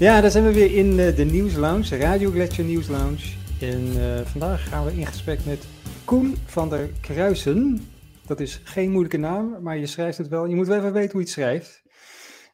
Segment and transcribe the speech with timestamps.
[0.00, 3.36] Ja, daar zijn we weer in uh, de Nieuwslounge, Radio Gletscher Nieuwslounge.
[3.60, 5.66] En uh, vandaag gaan we in gesprek met
[6.04, 7.80] Koen van der Kruisen.
[8.26, 10.46] Dat is geen moeilijke naam, maar je schrijft het wel.
[10.46, 11.82] Je moet wel even weten hoe je het schrijft.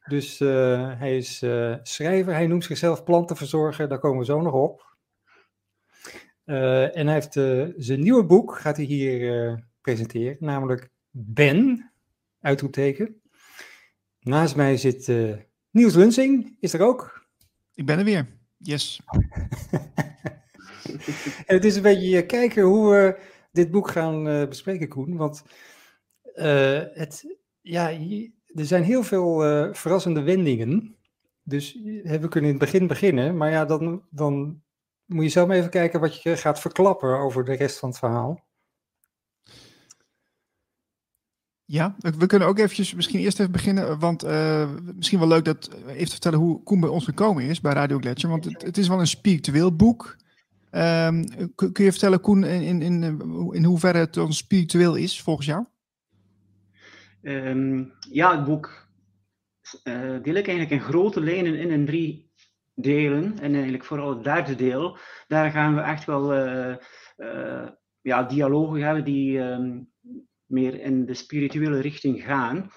[0.09, 1.45] Dus uh, hij is
[1.83, 4.97] schrijver, hij noemt zichzelf plantenverzorger, daar komen we zo nog op.
[6.45, 7.33] en hij heeft
[7.77, 11.91] zijn nieuwe boek, gaat hij hier presenteren, namelijk Ben,
[12.41, 13.21] uitroepteken.
[14.21, 15.13] Naast mij zit
[15.71, 17.26] Niels Lunsing, is er ook.
[17.77, 18.27] Ik ben er weer.
[18.57, 19.01] Yes.
[21.47, 23.19] en het is een beetje eh, kijken hoe we
[23.53, 25.17] dit boek gaan uh, bespreken, Koen.
[25.17, 25.43] Want
[26.35, 27.91] uh, het, ja,
[28.47, 30.97] er zijn heel veel uh, verrassende wendingen.
[31.43, 33.37] Dus we kunnen in het begin beginnen.
[33.37, 34.63] Maar ja, dan, dan
[35.05, 38.46] moet je zelf even kijken wat je gaat verklappen over de rest van het verhaal.
[41.69, 45.71] Ja, we kunnen ook eventjes misschien eerst even beginnen, want uh, misschien wel leuk dat
[45.87, 48.79] even te vertellen hoe Koen bij ons gekomen is bij Radio Gletscher, want het, het
[48.79, 50.17] is wel een spiritueel boek.
[50.71, 53.03] Um, kun je vertellen, Koen, in, in,
[53.53, 55.65] in hoeverre het ons spiritueel is volgens jou?
[57.23, 58.89] Um, ja, het boek
[59.85, 62.31] uh, deel ik eigenlijk in grote lijnen in in drie
[62.75, 63.39] delen.
[63.41, 66.35] En eigenlijk vooral het derde deel, daar gaan we echt wel
[68.01, 69.89] ja, dialogen hebben die um,
[70.47, 72.71] meer in de spirituele richting gaan.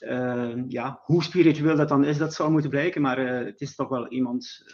[0.00, 3.74] Uh, ja, hoe spiritueel dat dan is, dat zal moeten blijken, maar uh, het is
[3.74, 4.64] toch wel iemand,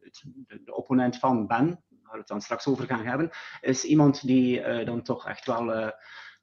[0.00, 3.84] het, de, de, opponent van Ben, waar we het dan straks over gaan hebben, is
[3.84, 5.92] iemand die dan toch echt wel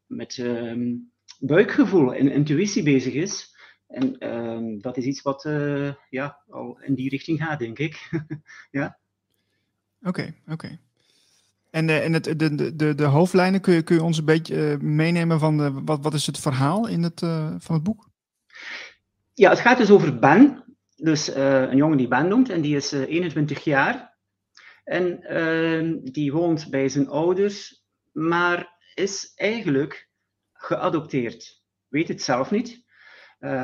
[0.06, 0.96] met ehm,
[1.40, 3.56] buikgevoel en intuïtie bezig is.
[3.88, 5.44] En ehm, dat is iets wat
[6.10, 8.10] ja, al in die richting gaat, denk ik.
[8.72, 9.00] ja.
[10.02, 10.80] Oké, oké.
[11.70, 14.78] En, en het, de, de, de hoofdlijnen, kun je, kun je ons een beetje uh,
[14.80, 17.20] meenemen van de, wat, wat is het verhaal in het,
[17.58, 18.10] van het boek?
[19.34, 20.64] Ja, het gaat dus over Ben.
[20.96, 24.18] Dus een jongen die Ben noemt en die is 21 jaar.
[24.84, 30.10] En ehm, die woont bij zijn ouders, maar is eigenlijk
[30.54, 31.64] geadopteerd.
[31.88, 32.86] Weet het zelf niet.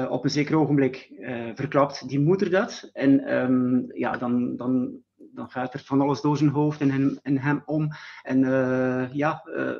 [0.09, 1.09] op een zeker ogenblik
[1.55, 2.89] verklapt die moeder dat.
[2.93, 5.02] En um, ja, dan, dan
[5.33, 7.89] dan gaat er van alles door zijn hoofd en hem, hem om.
[8.23, 9.71] En uh, ja, uh,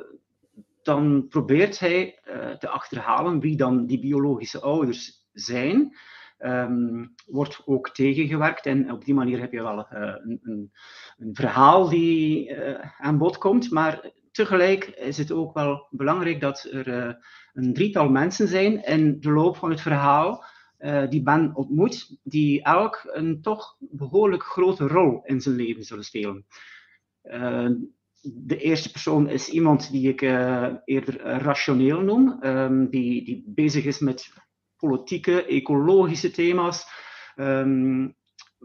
[0.82, 5.96] dan probeert hij uh, te achterhalen wie dan die biologische ouders zijn.
[6.38, 10.72] Um, wordt ook tegengewerkt en op die manier heb je wel een, een,
[11.18, 12.56] een, verhaal die
[12.98, 13.70] aan bod komt.
[13.70, 17.18] Maar tegelijk is het ook wel belangrijk dat er
[17.52, 20.44] een drietal mensen zijn in de loop van het verhaal
[20.78, 26.04] uh, die Ben ontmoet, die elk een toch behoorlijk grote rol in zijn leven zullen
[26.04, 26.46] spelen.
[27.22, 27.70] Uh,
[28.22, 33.84] de eerste persoon is iemand die ik uh, eerder rationeel noem, um, die, die bezig
[33.84, 34.32] is met
[34.76, 36.86] politieke, ecologische thema's.
[37.36, 38.16] Um,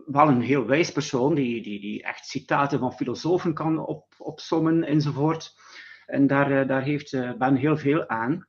[0.06, 4.84] wel een heel wijs persoon, die, die, die echt citaten van filosofen kan op, opsommen
[4.84, 5.53] enzovoort.
[6.06, 8.47] En daar, daar heeft Ben heel veel aan.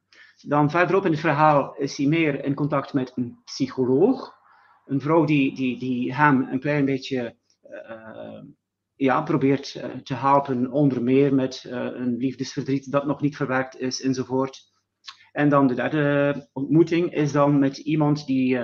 [0.48, 4.38] Dan verderop in het verhaal is hij meer in contact met een psycholoog.
[4.84, 7.36] Een vrouw die, die, die hem een klein beetje
[7.70, 8.42] uh,
[8.94, 13.78] ja, probeert uh, te helpen, onder meer met uh, een liefdesverdriet dat nog niet verwerkt
[13.78, 14.68] is, enzovoort.
[15.32, 18.58] En dan de derde ontmoeting is dan met iemand die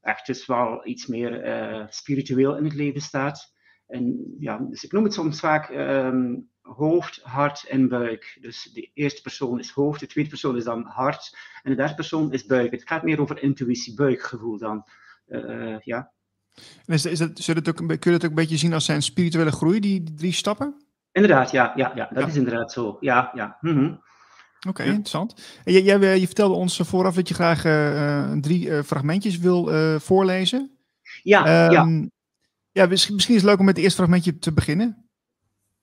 [0.00, 3.52] echt dus wel iets meer spiritueel in het leven staat.
[3.86, 8.38] En ja, dus ik noem het soms vaak um, hoofd, hart en buik.
[8.40, 11.94] Dus de eerste persoon is hoofd, de tweede persoon is dan hart en de derde
[11.94, 12.70] persoon is buik.
[12.70, 14.84] Het gaat meer over intuïtie, buikgevoel dan.
[15.28, 16.12] Uh, ja.
[16.86, 19.52] Is, is het, het ook, kun je het ook een beetje zien als zijn spirituele
[19.52, 20.86] groei, die, die drie stappen?
[21.12, 22.28] Inderdaad, ja, ja, ja dat ja.
[22.28, 22.96] is inderdaad zo.
[23.00, 23.56] Ja, ja.
[23.60, 24.02] Mm -hmm.
[24.58, 24.92] Oké, okay, ja.
[24.92, 25.60] interessant.
[25.64, 29.68] En jij, jij, je vertelde ons vooraf dat je graag uh, drie uh, fragmentjes wil
[29.98, 30.78] voorlezen.
[31.22, 32.08] Ja, um, ja.
[32.70, 35.03] Ja, misschien, misschien is het leuk om met het eerste fragmentje te beginnen.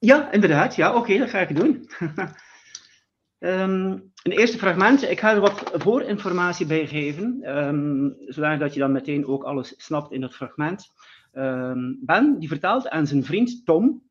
[0.03, 0.75] Ja, inderdaad.
[0.75, 1.89] Ja, oké, dat ga ik doen.
[3.39, 5.09] um, een eerste fragment.
[5.09, 10.11] Ik ga er wat voorinformatie bij geven, um, zodat je dan meteen ook alles snapt
[10.11, 10.93] in het fragment.
[11.33, 14.09] Um, ben die vertelt aan zijn vriend Tom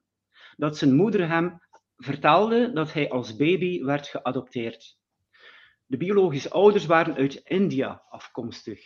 [0.57, 1.61] dat zijn moeder hem
[1.97, 4.99] vertelde dat hij als baby werd geadopteerd.
[5.87, 8.81] De biologische ouders waren uit India afkomstig.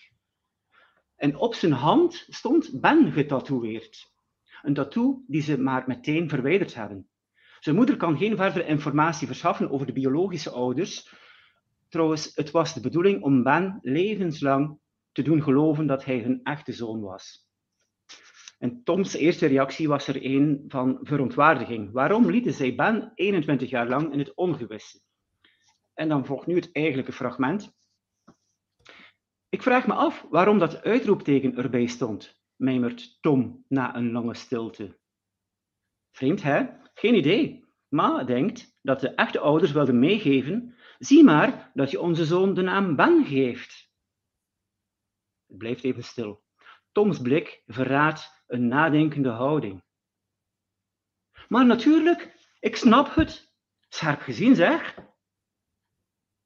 [1.16, 4.13] En op zijn hand stond Ben getatoeëerd.
[4.64, 7.08] Een tattoo die ze maar meteen verwijderd hebben.
[7.60, 11.14] Zijn moeder kan geen verdere informatie verschaffen over de biologische ouders.
[11.88, 14.78] Trouwens, het was de bedoeling om Ben levenslang
[15.12, 17.48] te doen geloven dat hij hun echte zoon was.
[18.58, 21.92] En Toms eerste reactie was er een van verontwaardiging.
[21.92, 25.00] Waarom lieten zij Ben 21 jaar lang in het ongewisse?
[25.94, 27.72] En dan volgt nu het eigenlijke fragment.
[29.48, 32.33] Ik vraag me af waarom dat uitroepteken erbij stond.
[32.56, 34.98] Mijmert Tom na een lange stilte.
[36.10, 36.66] Vreemd, hè?
[36.94, 37.64] Geen idee.
[37.88, 40.76] Ma denkt dat de echte ouders wilden meegeven.
[40.98, 43.92] Zie maar dat je onze zoon de naam Ben geeft.
[45.46, 46.44] Het blijft even stil.
[46.92, 49.84] Toms blik verraadt een nadenkende houding.
[51.48, 53.52] Maar natuurlijk, ik snap het.
[53.88, 54.98] Scherp gezien, zeg.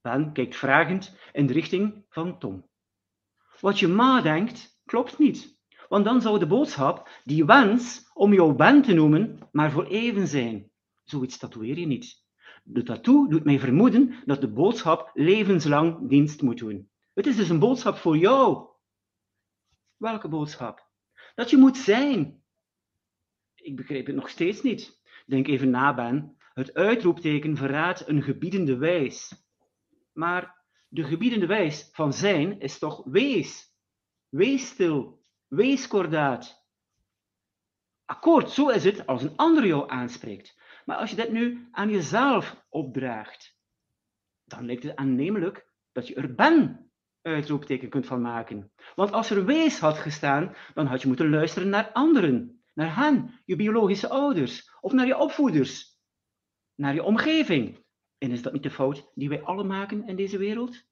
[0.00, 2.70] Ben kijkt vragend in de richting van Tom.
[3.60, 5.57] Wat je ma denkt, klopt niet.
[5.88, 10.26] Want dan zou de boodschap, die wens om jou Ben te noemen, maar voor even
[10.26, 10.70] zijn.
[11.04, 12.26] Zoiets tatoeëer je niet.
[12.62, 16.90] De tattoo doet mij vermoeden dat de boodschap levenslang dienst moet doen.
[17.14, 18.68] Het is dus een boodschap voor jou.
[19.96, 20.86] Welke boodschap?
[21.34, 22.42] Dat je moet zijn.
[23.54, 25.00] Ik begrijp het nog steeds niet.
[25.26, 26.36] Denk even na, Ben.
[26.54, 29.46] Het uitroepteken verraadt een gebiedende wijs.
[30.12, 33.74] Maar de gebiedende wijs van zijn is toch wees.
[34.28, 35.17] Wees stil.
[35.48, 36.66] Wees kordaat.
[38.04, 40.56] Akkoord, zo is het als een ander jou aanspreekt.
[40.84, 43.56] Maar als je dit nu aan jezelf opdraagt,
[44.44, 46.90] dan lijkt het aannemelijk dat je er ben
[47.22, 48.72] uitroepteken kunt van maken.
[48.94, 52.62] Want als er wees had gestaan, dan had je moeten luisteren naar anderen.
[52.74, 55.98] Naar hen, je biologische ouders, of naar je opvoeders.
[56.74, 57.84] Naar je omgeving.
[58.18, 60.86] En is dat niet de fout die wij alle maken in deze wereld?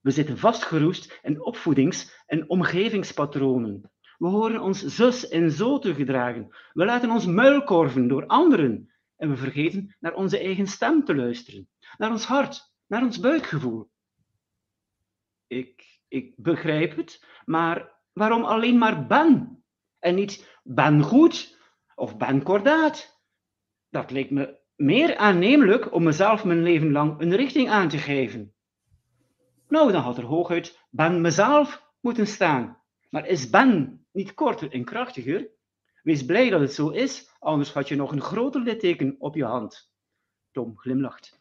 [0.00, 3.90] We zitten vastgeroest in opvoedings- en omgevingspatronen.
[4.18, 6.48] We horen ons zus en zo te gedragen.
[6.72, 8.92] We laten ons muilkorven door anderen.
[9.16, 11.68] En we vergeten naar onze eigen stem te luisteren.
[11.96, 13.90] Naar ons hart, naar ons buikgevoel.
[15.46, 19.64] Ik, ik begrijp het, maar waarom alleen maar ben?
[19.98, 21.58] En niet ben goed
[21.94, 23.20] of ben kordaat?
[23.90, 28.54] Dat lijkt me meer aannemelijk om mezelf mijn leven lang een richting aan te geven.
[29.68, 32.82] Nou, dan had er hooguit ben mezelf moeten staan.
[33.10, 35.50] Maar is ben niet korter en krachtiger?
[36.02, 39.44] Wees blij dat het zo is, anders had je nog een groter litteken op je
[39.44, 39.92] hand.
[40.50, 41.40] Tom glimlacht.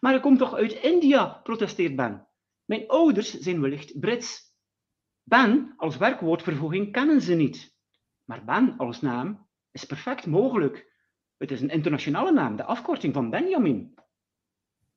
[0.00, 2.26] Maar ik kom toch uit India, protesteert Ben.
[2.64, 4.52] Mijn ouders zijn wellicht Brits.
[5.22, 7.76] Ben als werkwoordvervoeging kennen ze niet.
[8.24, 10.92] Maar Ben als naam is perfect mogelijk.
[11.36, 13.94] Het is een internationale naam, de afkorting van Benjamin.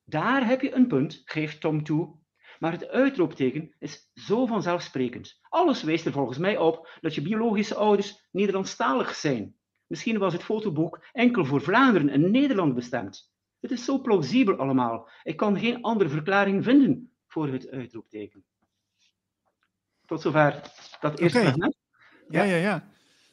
[0.03, 2.15] Daar heb je een punt, geeft Tom toe.
[2.59, 5.39] Maar het uitroepteken is zo vanzelfsprekend.
[5.49, 9.55] Alles wijst er volgens mij op dat je biologische ouders Nederlandstalig zijn.
[9.87, 13.31] Misschien was het fotoboek enkel voor Vlaanderen en Nederland bestemd.
[13.59, 15.09] Het is zo plausibel allemaal.
[15.23, 18.43] Ik kan geen andere verklaring vinden voor het uitroepteken.
[20.05, 20.61] Tot zover
[20.99, 21.47] dat eerste Oké.
[21.47, 21.75] fragment.
[22.29, 22.87] Ja, ja, ja.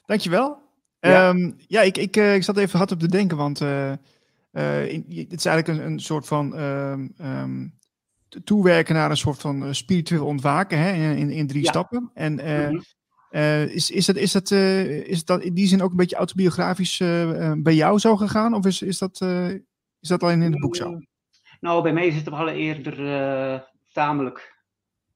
[0.06, 0.62] Dankjewel.
[1.00, 1.32] Ja.
[1.32, 5.20] Ja, ja ik, ik, eh, ik zat even hard op te denken, want in- je-
[5.28, 7.68] het is eigenlijk een, een soort van ehm, ehm,
[8.44, 11.70] toewerken naar een soort van eh, spiritueel ontwaken hè, in, in, drie Ja.
[11.70, 12.10] stappen.
[12.14, 12.80] En eh, Mhm.
[13.30, 16.96] eh, is, is, dat, is, dat, is dat in die zin ook een beetje autobiografisch
[17.56, 18.54] bij jou zo gegaan?
[18.54, 19.20] Of is, is, dat,
[20.00, 20.98] is dat alleen in het boek zo?
[21.60, 22.96] Nou, bij mij is het wel eerder
[23.92, 24.54] tamelijk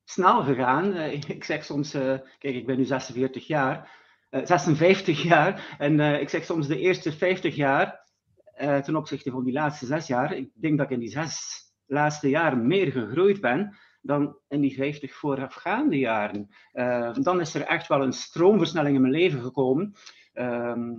[0.04, 0.96] snel gegaan.
[1.36, 3.90] Ik zeg soms, kijk, ik ben nu 46 jaar,
[4.30, 8.06] eh, 56 jaar, en ik zeg soms de eerste 50 jaar
[8.82, 10.32] ten opzichte van die laatste zes jaar.
[10.36, 14.74] Ik denk dat ik in die zes laatste jaren meer gegroeid ben dan in die
[14.74, 16.48] 50 voorafgaande jaren.
[16.72, 19.94] Eh, dan is er echt wel een stroomversnelling in mijn leven gekomen.
[20.32, 20.92] Ehm,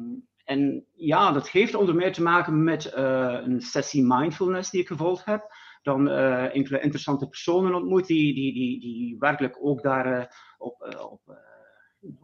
[0.49, 4.87] en ja, dat heeft onder meer te maken met eh, een sessie mindfulness die ik
[4.87, 5.53] gevolgd heb.
[5.81, 10.25] Dan eh, interessante personen ontmoet die, die, die, die werkelijk ook daar eh,
[10.57, 11.21] op, op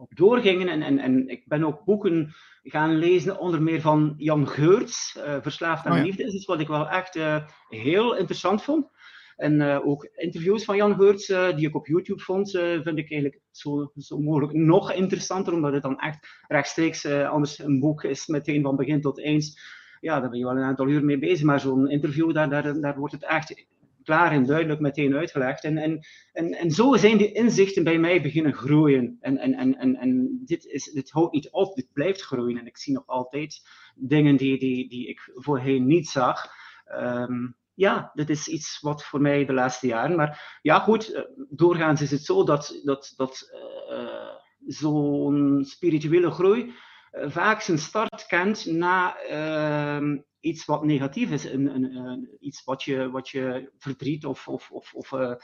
[0.08, 0.68] doorgingen.
[0.68, 5.36] En, en, en ik ben ook boeken gaan lezen, onder meer van Jan Geurts, eh,
[5.40, 6.04] Verslaafd aan Oh ja.
[6.04, 6.22] Liefde.
[6.22, 8.88] Dat is iets wat ik wel echt eh, heel interessant vond.
[9.36, 13.40] En eh, ook interviews van Jan Geurts, die ik op YouTube vond, vind ik eigenlijk
[13.50, 18.62] zo, zo mogelijk nog interessanter, omdat het dan echt rechtstreeks, anders een boek is meteen
[18.62, 19.60] van begin tot eind.
[20.00, 22.80] Ja, daar ben je wel een aantal uur mee bezig, maar zo'n interview, daar, daar,
[22.80, 23.66] daar wordt het echt
[24.06, 25.64] klaar en duidelijk meteen uitgelegd.
[25.64, 29.16] En, en, en, en zo zijn die inzichten bij mij beginnen groeien.
[29.20, 32.58] En, en, en, en, en dit, is, dit houdt niet op, dit blijft groeien.
[32.58, 36.46] En ik zie nog altijd dingen die, die, die ik voorheen niet zag.
[36.84, 40.16] Ehm, ja, dit is iets wat voor mij de laatste jaren.
[40.16, 43.50] Maar ja, goed, eh, doorgaans is het zo dat, dat, dat
[43.90, 44.34] eh,
[44.66, 46.74] zo'n spirituele groei
[47.10, 51.44] eh, vaak zijn start kent na ehm, iets wat negatief is.
[51.44, 55.36] Een, een, een- iets wat je, wat je verdriet of, of, of, of eh, eh,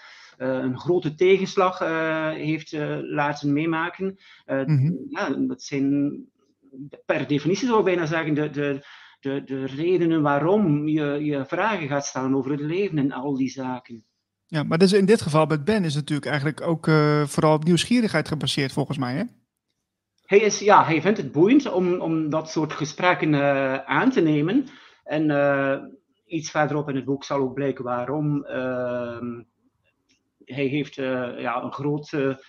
[0.49, 4.19] een grote tegenslag eh, heeft laten meemaken.
[4.47, 4.93] Mhm.
[5.09, 6.13] ja, dat zijn
[7.07, 8.87] per definitie zou ik bijna zeggen de, de,
[9.21, 13.51] de, de redenen waarom je, je vragen gaat stellen over het leven en al die
[13.51, 14.05] zaken.
[14.47, 16.85] Ja, maar dus in dit geval met Ben is het natuurlijk eigenlijk ook
[17.29, 19.23] vooral op nieuwsgierigheid gebaseerd volgens mij, hè?
[20.27, 23.35] Hij, is, ja, hij vindt het boeiend om, om dat soort gesprekken
[23.87, 24.67] aan te nemen.
[25.13, 28.45] En iets verderop in het boek zal ook blijken waarom.
[28.45, 29.43] Ehm,
[30.45, 32.45] hij heeft ja, een grote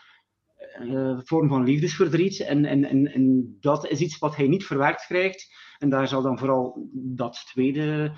[0.81, 2.39] uh, vorm van liefdesverdriet.
[2.39, 5.55] En, en, en, en dat is iets wat hij niet verwerkt krijgt.
[5.77, 8.11] En daar zal dan vooral dat tweede,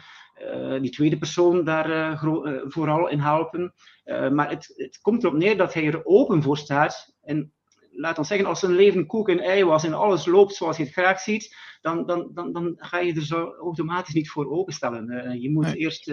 [0.82, 2.20] die tweede persoon daar
[2.68, 3.74] vooral in helpen.
[4.32, 7.16] maar het, het komt erop neer dat hij er open voor staat.
[7.22, 7.54] En
[7.96, 10.84] laat ons zeggen, als zijn leven koek en ei was en alles loopt zoals je
[10.84, 15.42] het graag ziet, dan, dan, dan, dan ga je er zo automatisch niet voor openstellen.
[15.42, 16.12] je moet eerst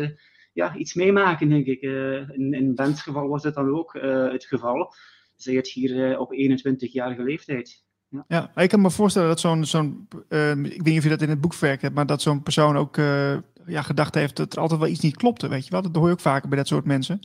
[0.52, 1.80] ja, iets meemaken, denk ik.
[1.80, 3.92] in, in Bens geval was dat dan ook
[4.32, 4.94] het geval
[5.42, 7.84] zij het hier eh, op 21-jarige leeftijd.
[8.08, 8.24] Ja.
[8.28, 11.22] ja, ik kan me voorstellen dat zo'n, zo'n uh, ik weet niet of je dat
[11.22, 12.96] in het boek verwerkt hebt, maar dat zo'n persoon ook
[13.66, 15.82] ja, gedacht heeft dat er altijd wel iets niet klopte, weet je wel?
[15.82, 17.20] Dat hoor je ook vaker bij dat soort mensen.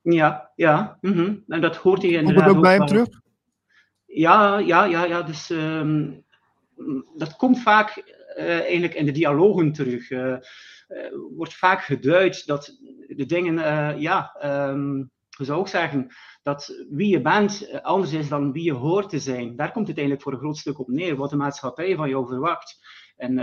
[0.00, 0.98] Ja, ja.
[1.00, 3.08] Mm En dat hoort hij inderdaad Komt ook bij hem terug?
[4.12, 5.22] Ja, ja, ja, ja.
[5.22, 6.24] Dus um,
[7.16, 7.96] dat komt vaak
[8.36, 10.10] uh, eigenlijk in de dialogen terug.
[10.10, 10.36] Uh,
[11.36, 13.54] wordt vaak geduid dat de dingen,
[14.00, 14.36] ja,
[14.70, 16.08] um, hoe zou ik zeggen,
[16.42, 19.56] dat wie je bent eh, anders is dan wie je hoort te zijn.
[19.56, 22.26] Daar komt het eigenlijk voor een groot stuk op neer, wat de maatschappij van jou
[22.26, 22.78] verwacht.
[23.16, 23.34] En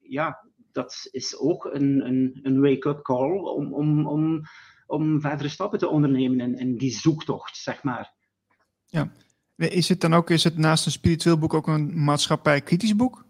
[0.00, 4.42] ja, dat is ook een, een, een wake-up call om, om, om,
[4.86, 8.12] om verdere stappen te ondernemen in, in die zoektocht, zeg maar.
[8.86, 9.12] Ja.
[9.68, 13.24] Is het dan ook, is het naast een spiritueel boek ook een maatschappij-kritisch boek?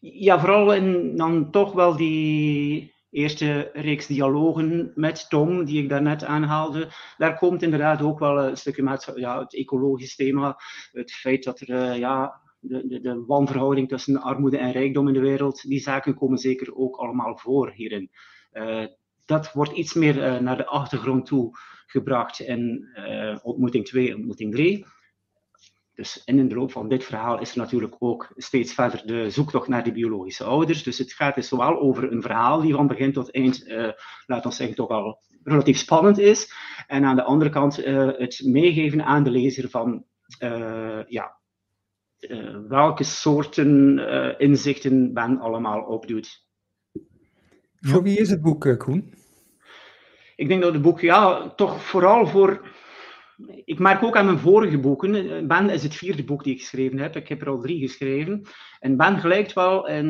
[0.00, 6.24] Ja, vooral in dan toch wel die eerste reeks dialogen met Tom, die ik daarnet
[6.24, 10.56] aanhaalde, daar komt inderdaad ook wel een stukje met ja, het ecologisch thema,
[10.92, 15.14] het feit dat er uh, ja, de, de, de, wanverhouding tussen armoede en rijkdom in
[15.14, 18.10] de wereld, die zaken komen zeker ook allemaal voor hierin.
[18.52, 18.84] Uh,
[19.24, 21.50] dat wordt iets meer uh, naar de achtergrond toe
[21.86, 22.88] gebracht in
[23.42, 24.86] ontmoeting 2 en ontmoeting 3.
[25.98, 29.68] Dus in de loop van dit verhaal is er natuurlijk ook steeds verder de zoektocht
[29.68, 30.82] naar die biologische ouders.
[30.82, 33.88] Dus het gaat dus zowel over een verhaal die van begin tot eind, uh,
[34.26, 36.52] laat ons zeggen, toch al relatief spannend is.
[36.86, 40.04] En aan de andere kant uh, het meegeven aan de lezer van
[40.42, 41.36] uh, ja,
[42.68, 43.98] welke soorten
[44.38, 46.46] inzichten Ben allemaal opdoet.
[47.80, 49.14] Voor wie is het boek, Koen?
[50.36, 52.76] Ik denk dat het boek ja, toch vooral voor
[53.64, 56.60] ik merk ook aan mijn vorige boeken, eh, Ben is het vierde boek die ik
[56.60, 57.16] geschreven heb.
[57.16, 58.46] Ik heb er al drie geschreven.
[58.80, 60.06] En Ben gelijkt wel in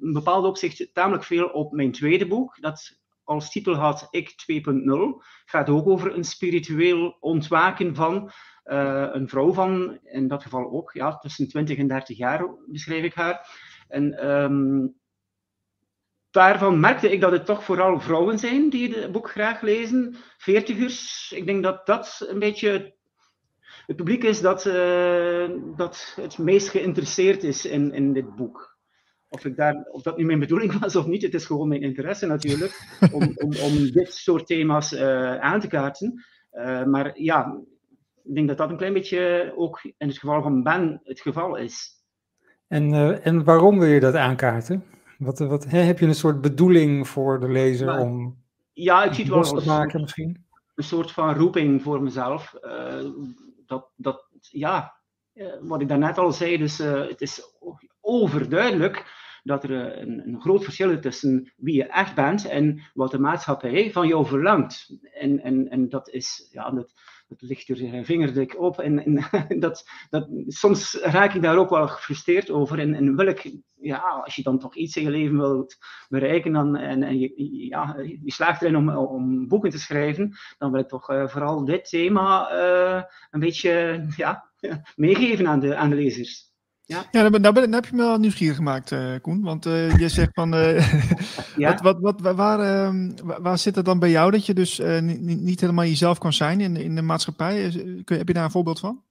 [0.00, 2.60] een bepaald opzicht tamelijk veel op mijn tweede boek.
[2.60, 5.22] Dat als titel had Ik 2.0.
[5.44, 8.30] Gaat ook over een spiritueel ontwaken van
[8.64, 13.04] uh, een vrouw van, in dat geval ook, ja, tussen 20 en 30 jaar beschrijf
[13.04, 13.48] ik haar.
[13.88, 14.94] En um,
[16.32, 20.16] daarvan merkte ik dat het toch vooral vrouwen zijn die het boek graag lezen.
[20.38, 21.32] Veertigers.
[21.36, 22.94] Ik denk dat dat een beetje
[23.86, 28.76] het publiek is dat, uh, dat het meest geïnteresseerd is in, in dit boek.
[29.28, 31.82] Of, ik daar, of dat nu mijn bedoeling was of niet, het is gewoon mijn
[31.82, 36.24] interesse natuurlijk, om, om, om dit soort thema's uh, aan te kaarten.
[36.52, 37.60] Uh, maar ja,
[38.24, 41.56] ik denk dat dat een klein beetje ook in het geval van Ben het geval
[41.56, 42.00] is.
[42.68, 44.84] En, en waarom wil je dat aankaarten?
[45.24, 49.24] Wat, wat, hè, heb je een soort bedoeling voor de lezer om ja, ik zie
[49.24, 50.44] het wel te maken misschien?
[50.74, 52.54] Een soort van roeping voor mezelf.
[52.62, 53.10] Uh,
[53.66, 54.94] dat, dat, ja,
[55.34, 57.56] uh, wat ik daarnet al zei, dus uh, het is
[58.00, 63.10] overduidelijk dat er een, een, groot verschil is tussen wie je echt bent en wat
[63.10, 64.98] de maatschappij van jou verlangt.
[65.12, 66.92] En, en, en dat is, ja, dat,
[67.38, 68.78] het ligt er vingerdik op.
[68.78, 69.24] En, en
[69.60, 72.78] dat, dat, soms raak ik daar ook wel gefrustreerd over.
[72.78, 75.76] En, en wil ik, ja, als je dan toch iets in je leven wilt
[76.08, 77.32] bereiken dan, en, en je,
[77.68, 81.64] ja, je slaagt erin om, om boeken te schrijven, dan wil ik toch uh, vooral
[81.64, 84.50] dit thema uh, een beetje ja,
[84.96, 86.51] meegeven aan de, aan de lezers.
[86.92, 89.42] Ja, ja daar, daar, heb je me wel nieuwsgierig gemaakt, uh, Koen.
[89.42, 90.54] Want uh, je zegt van.
[90.54, 90.92] Uh,
[91.56, 91.78] ja?
[91.82, 95.40] wat, wat, wat, waar, uh, waar zit het dan bij jou dat je dus niet,
[95.40, 97.70] niet helemaal jezelf kan zijn in, in de maatschappij?
[98.04, 99.02] Kun, heb je daar een voorbeeld van?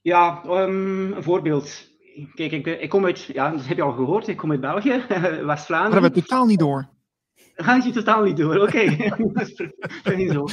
[0.00, 1.92] Ja, um, een voorbeeld.
[2.34, 5.04] Kijk, ik, ik kom uit, ja, dat heb je al gehoord, ik kom uit België,
[5.50, 5.68] West-Vlaanderen.
[5.68, 6.88] Dat hebben we totaal niet door.
[7.54, 8.62] Gaat je totaal niet door, oké.
[8.62, 9.12] Okay.
[9.32, 10.46] dat is niet zo.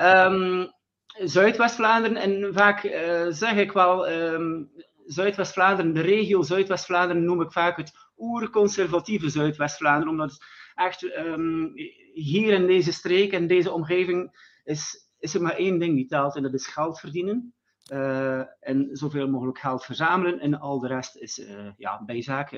[0.00, 0.74] um,
[1.18, 4.70] Zuidwest-Vlaanderen, en vaak uh, zeg ik wel, um,
[5.06, 10.38] Zuidwest-Vlaanderen, de regio Zuidwest-Vlaanderen noem ik vaak het oerconservatieve Zuidwest-Vlaanderen, omdat
[10.74, 11.72] echt um,
[12.12, 16.36] hier in deze streek en deze omgeving is, is er maar één ding die telt
[16.36, 17.54] en dat is geld verdienen.
[17.92, 22.52] Uh, en zoveel mogelijk geld verzamelen en al de rest is uh, ja, bijzaak.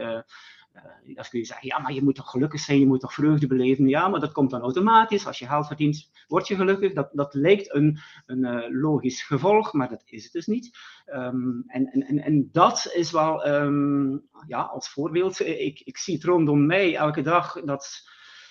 [1.17, 3.47] Als kun je zeggen, ja, maar je moet toch gelukkig zijn, je moet toch vreugde
[3.47, 3.89] beleven.
[3.89, 5.27] Ja, maar dat komt dan automatisch.
[5.27, 6.93] Als je geld verdient, word je gelukkig.
[6.93, 10.79] Dat, dat lijkt een, een uh, logisch gevolg, maar dat is het dus niet.
[11.07, 16.25] Um, en, en, en dat is wel, um, ja, als voorbeeld, ik, ik zie het
[16.25, 17.61] rondom mij elke dag.
[17.65, 18.09] Dat,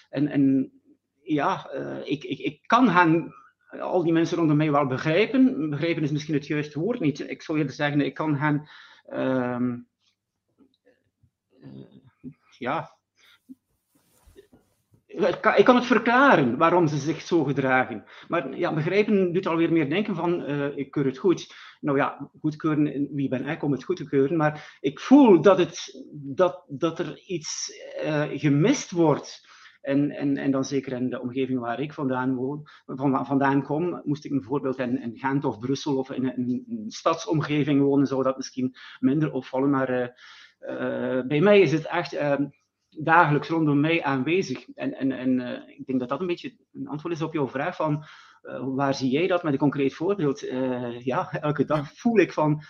[0.09, 0.71] en, en
[1.21, 3.33] ja, uh, ik, ik, ik kan hen
[3.79, 5.69] al die mensen rondom mij wel begrijpen.
[5.69, 7.19] Begrijpen is misschien het juiste woord niet.
[7.29, 8.67] Ik zou eerder zeggen, ik kan hen.
[12.57, 12.95] Ja.
[15.07, 18.03] Ik kan, het verklaren waarom ze zich zo gedragen.
[18.27, 21.53] Maar ja, begrijpen doet alweer meer denken van, uh, ik keur het goed.
[21.81, 24.37] Nou ja, goedkeuren, wie ben ik om het goed te keuren?
[24.37, 27.71] Maar ik voel dat, het, dat, dat er iets
[28.03, 29.55] uh, gemist wordt.
[29.81, 32.67] En, en, en dan zeker in de omgeving waar ik vandaan, woon,
[33.25, 38.07] vandaan kom, moest ik bijvoorbeeld in, in Gent of Brussel of in een, stadsomgeving wonen,
[38.07, 39.69] zou dat misschien minder opvallen.
[39.69, 40.21] Maar
[41.27, 42.35] bij mij is het echt uh,
[42.89, 44.65] dagelijks rondom mij aanwezig.
[44.75, 47.75] En, en, en ik denk dat dat een beetje een antwoord is op jouw vraag
[47.75, 48.03] van
[48.75, 50.39] waar zie jij dat met een concreet voorbeeld?
[51.03, 52.63] ja, elke dag voel ik van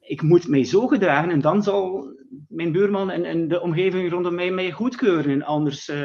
[0.00, 2.12] ik moet mij zo gedragen en dan zal
[2.48, 5.32] mijn buurman en, en de omgeving rondom mij mij goedkeuren.
[5.32, 5.96] En anders uh,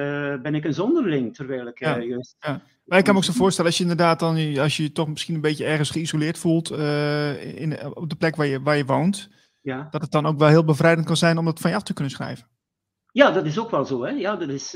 [0.41, 2.35] ben ik een zonderling, terwijl ik uh, ja, juist...
[2.39, 2.61] Ja.
[2.85, 5.07] Maar ik kan me ook zo voorstellen, als je inderdaad dan, als je je toch
[5.07, 8.85] misschien een beetje ergens geïsoleerd voelt uh, in, op de plek waar je, waar je
[8.85, 9.29] woont,
[9.67, 9.87] ja.
[9.89, 11.93] dat het dan ook wel heel bevrijdend kan zijn om dat van je af te
[11.93, 12.47] kunnen schrijven.
[13.11, 14.03] Ja, dat is ook wel zo.
[14.03, 14.09] Hè?
[14.09, 14.71] Ja, dat is,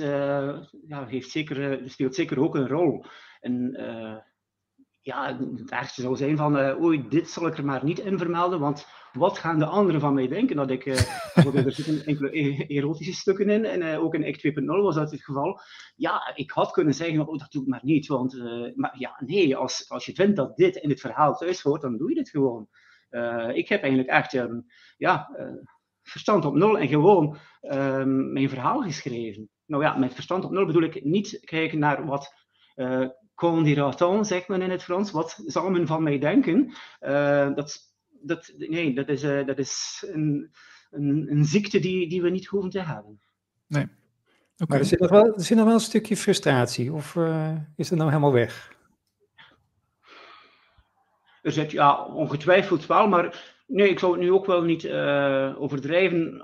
[0.87, 3.05] ja, heeft zeker, speelt zeker ook een rol.
[3.39, 3.71] En
[5.01, 8.59] ja, het ergste zou zijn van, oei, dit zal ik er maar niet in vermelden,
[8.59, 10.55] want wat gaan de anderen van mij denken?
[10.55, 14.45] Dat ik, uh, er zitten enkele e-, erotische stukken in, en uh, ook in Act
[14.45, 15.59] 2.0 was dat het geval.
[15.95, 19.21] Ja, ik had kunnen zeggen, oh, dat doe ik maar niet, want, uh, maar ja,
[19.25, 22.15] nee, als, als je vindt dat dit in het verhaal thuis hoort, dan doe je
[22.15, 22.67] dit gewoon.
[23.53, 24.65] Ik heb eigenlijk echt, um,
[24.97, 25.29] ja,
[26.01, 29.49] verstand op nul en gewoon um, mijn verhaal geschreven.
[29.65, 32.33] Nou ja, met verstand op nul bedoel ik niet kijken naar wat
[32.75, 36.73] uh, qu'on dira zegt men in het Frans, wat zal men van mij denken.
[37.55, 40.51] dat dat, nee, dat is, uh, dat is een,
[40.91, 43.19] een, een, ziekte die, die we niet hoeven te hebben.
[43.67, 43.83] Nee.
[43.83, 43.97] Okay.
[44.67, 47.89] Maar er zit, nog wel, er zit nog wel een stukje frustratie, of uh, is
[47.89, 48.75] het nou helemaal weg?
[51.41, 55.55] Er zit, ja, ongetwijfeld wel, maar nee, ik zou het nu ook wel niet uh,
[55.61, 56.41] overdrijven.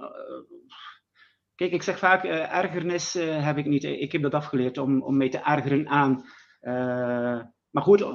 [1.56, 3.84] Kijk, ik zeg vaak, ergernis heb ik niet.
[3.84, 6.26] Ik heb dat afgeleerd om, om mij te ergeren aan
[7.78, 8.06] maar goed,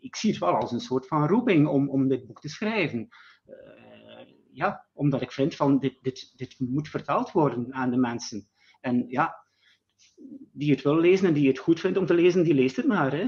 [0.00, 3.08] ik zie het wel als een soort van roeping om, om dit boek te schrijven.
[4.52, 8.48] Ja, omdat ik vind van dit, dit, dit moet vertaald worden aan de mensen.
[8.80, 9.34] En ja,
[10.52, 12.86] die het wil lezen en die het goed vindt om te lezen, die leest het
[12.86, 13.12] maar.
[13.12, 13.22] Hè.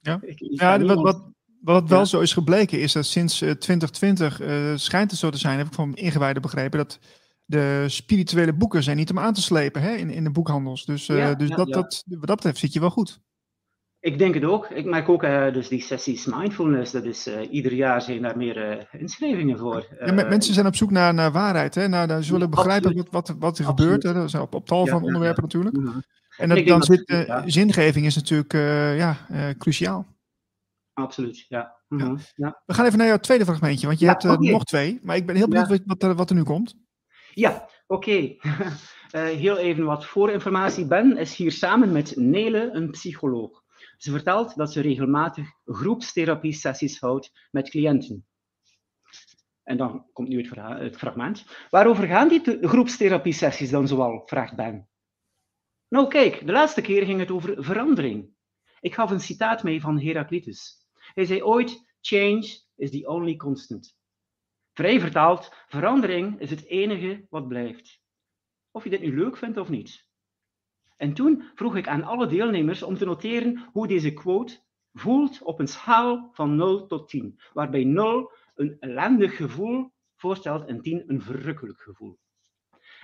[0.00, 1.30] Ja, ja wat, wat,
[1.72, 2.04] wat wel ja.
[2.04, 4.40] zo is gebleken is dat sinds uh, 2020
[4.80, 6.98] schijnt het zo te zijn, heb ik van ingewijden begrepen, dat
[7.44, 10.84] de spirituele boeken zijn niet om aan te slepen hè, in, in de boekhandels.
[10.84, 13.20] Dus, ja, dus dat, dat, wat dat betreft zit je wel goed.
[14.00, 14.70] Ik denk het ook.
[14.70, 16.92] Ik merk ook uh, dus die sessies mindfulness.
[16.92, 19.86] Dat is uh, ieder jaar zijn daar meer uh, inschrijvingen voor.
[20.04, 21.74] Ja, mensen zijn op zoek naar, naar waarheid.
[21.74, 21.88] Hè?
[21.88, 24.02] Naar, naar, ze willen begrijpen wat, wat, wat er gebeurt.
[24.02, 24.12] Hè?
[24.12, 25.76] Dat op, op tal ja, van ja, onderwerpen natuurlijk.
[25.76, 26.02] Ja.
[26.36, 28.52] En dat, dan zit dat, zingeving is natuurlijk
[28.98, 29.16] ja,
[29.58, 30.06] cruciaal.
[30.96, 31.76] Absoluut, ja.
[31.88, 32.18] Mm-hmm.
[32.66, 34.50] We gaan even naar jouw tweede fragmentje, want je hebt okay.
[34.50, 34.98] nog twee.
[35.02, 36.74] Maar ik ben heel benieuwd wat, er, wat er nu komt.
[37.34, 38.36] Ja, oké.
[39.06, 39.34] Okay.
[39.44, 40.86] heel even wat voorinformatie.
[40.86, 43.62] Ben is hier samen met Nele, een psycholoog.
[43.96, 48.26] Ze vertelt dat ze regelmatig groepstherapie-sessies houdt met cliënten.
[49.62, 51.44] En dan komt nu het, het fragment.
[51.70, 54.22] Waarover gaan die groepstherapie-sessies dan zoal?
[54.26, 54.88] vraagt Ben.
[55.88, 58.34] Nou kijk, de laatste keer ging het over verandering.
[58.80, 60.85] Ik gaf een citaat mee van Heraclitus.
[61.16, 63.96] Hij zei ooit, change is the only constant.
[64.72, 68.02] Vrij vertaald, verandering is het enige wat blijft.
[68.70, 70.08] Of je dit nu leuk vindt of niet.
[70.96, 74.58] En toen vroeg ik aan alle deelnemers om te noteren hoe deze quote
[74.92, 80.80] voelt op een schaal van 0 tot 10, waarbij 0 een ellendig gevoel voorstelt en
[80.80, 82.18] 10 een verrukkelijk gevoel.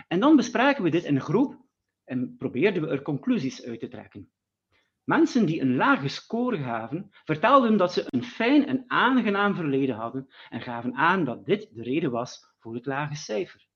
[0.09, 1.65] En dan bespraken we dit in een groep
[2.05, 4.33] en probeerden we er conclusies uit te trekken.
[5.05, 10.29] Mensen die een lage score gaven, vertelden dat ze een fijn en aangenaam verleden hadden
[10.49, 13.67] en gaven aan dat dit de reden was voor het lage cijfer.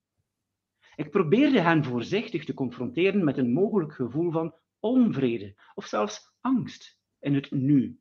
[0.97, 6.99] Ik probeerde hen voorzichtig te confronteren met een mogelijk gevoel van onvrede of zelfs angst
[7.19, 8.01] in het nu.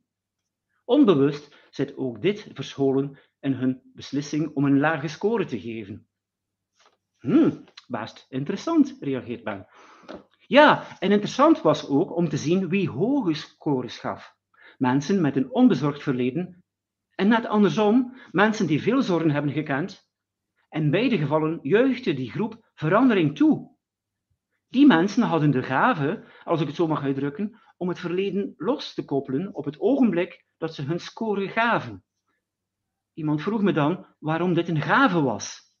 [0.84, 6.08] Onbewust zit ook dit verscholen in hun beslissing om een lage score te geven.
[7.86, 9.66] Best interessant, reageert Ben.
[10.46, 14.34] Ja, en interessant was ook om te zien wie hoge scores gaf.
[14.78, 16.64] Mensen met een onbezorgd verleden
[17.14, 20.08] en net andersom, mensen die veel zorgen hebben gekend.
[20.70, 23.76] In beide gevallen juichte die groep verandering toe.
[24.68, 28.94] Die mensen hadden de gave, als ik het zo mag uitdrukken, om het verleden los
[28.94, 32.04] te koppelen op het ogenblik dat ze hun score gaven.
[33.14, 35.74] Iemand vroeg me dan waarom dit een gave was.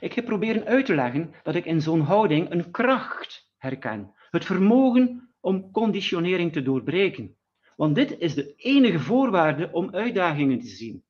[0.00, 4.44] Ik heb proberen uit te leggen dat ik in zo'n houding een kracht herken, het
[4.44, 7.36] vermogen om conditionering te doorbreken.
[7.76, 11.04] Want dit is de enige voorwaarde om uitdagingen te zien,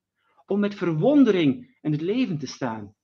[0.47, 2.95] om met verwondering in het leven te staan.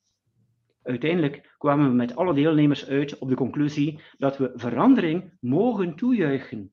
[0.82, 6.72] Uiteindelijk kwamen we met alle deelnemers uit op de conclusie dat we verandering mogen toejuichen.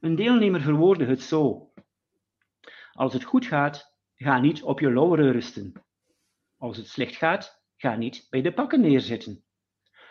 [0.00, 1.72] Een deelnemer verwoordde het zo:
[2.92, 5.72] Als het goed gaat, ga niet op je lauweren rusten.
[6.56, 9.45] Als het slecht gaat, ga niet bij de pakken neerzitten.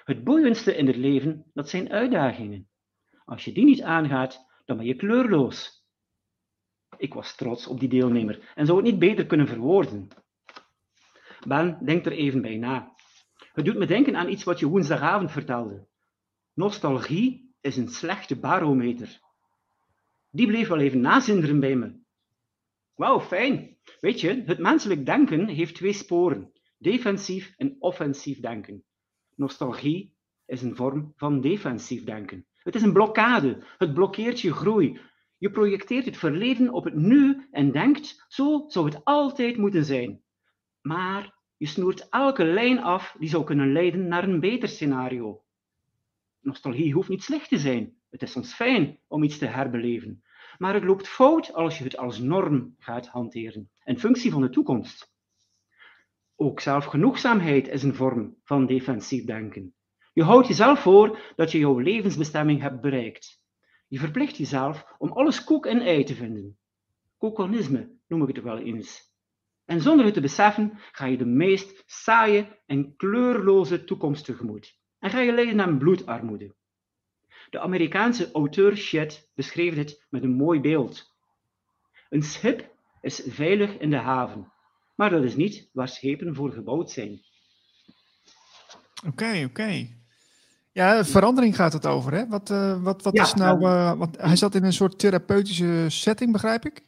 [0.06, 2.70] Het boeiendste in het leven, dat zijn uitdagingen.
[3.26, 5.86] Als je die niet aangaat, dan ben je kleurloos.
[6.98, 10.08] Ik was trots op die deelnemer en zou het niet beter kunnen verwoorden.
[11.48, 12.94] Ben, denk er even bij na.
[13.54, 15.88] Het doet me denken aan iets wat je woensdagavond vertelde.
[16.54, 19.20] Nostalgie is een slechte barometer.
[20.32, 22.00] Die bleef wel even nazinderen bij me.
[22.96, 23.78] Wauw, fijn.
[24.00, 28.84] Weet je, het menselijk denken heeft twee sporen: defensief en offensief denken.
[29.36, 32.46] Nostalgie is een vorm van defensief denken.
[32.58, 33.64] Het is een blokkade.
[33.78, 35.00] Het blokkeert je groei.
[35.38, 40.22] Je projecteert het verleden op het nu en denkt: zo zou het altijd moeten zijn.
[40.82, 45.44] Maar je snoert elke lijn af die zou kunnen leiden naar een beter scenario.
[46.40, 47.94] Nostalgie hoeft niet slecht te zijn.
[48.10, 50.24] Het is soms fijn om iets te herbeleven.
[50.58, 54.50] Maar het loopt fout als je het als norm gaat hanteren, in functie van de
[54.50, 55.15] toekomst.
[56.36, 59.74] Ook zelfgenoegzaamheid is een vorm van defensief denken.
[60.14, 63.44] Je houdt jezelf voor dat je jouw levensbestemming hebt bereikt.
[63.88, 66.58] Je verplicht jezelf om alles koek en ei te vinden.
[67.18, 69.14] Kokonisme noem ik het wel eens.
[69.66, 74.80] En zonder het te beseffen ga je de meest saaie en kleurloze toekomst tegemoet.
[75.00, 76.56] En ga je lijden aan bloedarmoede.
[77.50, 81.16] De Amerikaanse auteur Chet beschreef dit met een mooi beeld.
[82.10, 84.52] Een schip is veilig in de haven,
[84.96, 87.22] maar dat is niet waar schepen voor gebouwd zijn.
[89.08, 89.88] Oké, oké.
[90.72, 92.28] Ja, verandering gaat het over, hè?
[92.28, 93.62] Wat, uh, wat, wat is nou...
[93.62, 96.82] Uh, wat, hij zat in een soort therapeutische setting, begrijp ik?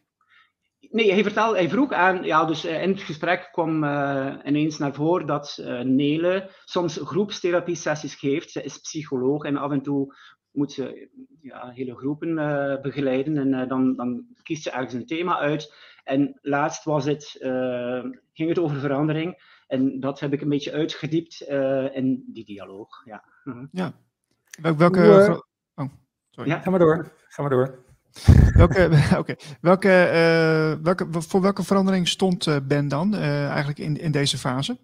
[0.80, 4.78] Nee, hij, vertelde, hij vroeg aan, ja, dus uh, in het gesprek kwam uh, ineens
[4.78, 8.52] naar voren dat Nele soms groepstherapie-sessies geeft.
[8.52, 10.16] Ze is psycholoog en af en toe
[10.52, 11.10] moet ze
[11.42, 12.36] ja, hele groepen
[12.82, 15.74] begeleiden en dan, dan kiest ze ergens een thema uit.
[16.08, 17.36] En laatst was het,
[18.34, 21.42] ging het over verandering en dat heb ik een beetje uitgediept
[21.94, 23.06] in die dialoog.
[23.06, 23.24] Ja.
[23.44, 23.64] -huh.
[23.72, 23.94] ja.
[24.62, 25.40] welke...
[25.76, 25.88] oh,
[26.30, 26.50] sorry.
[26.50, 27.12] Ja, ga maar door.
[27.28, 27.86] Ga maar door.
[28.54, 29.38] Welke, okay.
[29.62, 34.38] welke, uh, welke, voor welke verandering stond uh, Ben dan uh, eigenlijk in, in deze
[34.38, 34.78] fase?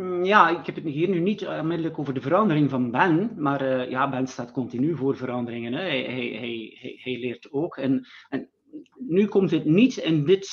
[0.00, 3.90] Mm, ja, ik heb het hier nu niet onmiddellijk over de verandering van Ben, maar
[3.90, 5.72] ja, Ben staat continu voor veranderingen.
[5.72, 5.80] Hè.
[5.80, 6.38] Hij, hij,
[6.80, 7.76] hij, hij, leert ook.
[7.76, 8.48] En, en
[8.98, 10.46] nu komt het niet in dit